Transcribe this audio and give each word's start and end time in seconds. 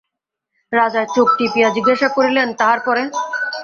রাজা 0.71 1.01
চোখ 1.15 1.27
টিপিয়া 1.37 1.69
জিজ্ঞাসা 1.75 2.07
করিলেন, 2.15 2.47
তার 2.61 2.77
পরে? 2.85 3.03